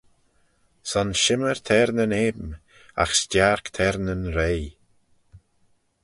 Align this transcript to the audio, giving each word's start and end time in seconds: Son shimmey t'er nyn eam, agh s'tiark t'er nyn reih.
Son 0.89 1.09
shimmey 1.21 1.59
t'er 1.67 1.89
nyn 1.95 2.17
eam, 2.25 2.41
agh 3.01 3.15
s'tiark 3.19 3.65
t'er 3.75 3.95
nyn 4.05 4.23
reih. 4.37 4.69